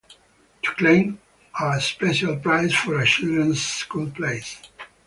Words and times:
To 0.63 0.71
claim 0.77 1.19
our 1.59 1.79
special 1.79 2.35
prize 2.37 2.73
for 2.73 2.99
a 2.99 3.05
children's 3.05 3.61
school 3.63 4.09
place. 4.09 4.57